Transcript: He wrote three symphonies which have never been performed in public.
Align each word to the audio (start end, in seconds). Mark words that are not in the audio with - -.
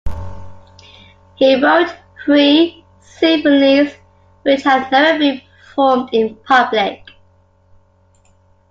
He 1.35 1.61
wrote 1.63 1.95
three 2.25 2.83
symphonies 3.01 3.93
which 4.41 4.63
have 4.63 4.91
never 4.91 5.19
been 5.19 5.41
performed 5.59 6.09
in 6.11 6.35
public. 6.37 7.03